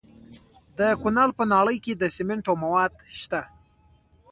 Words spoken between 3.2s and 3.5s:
شته.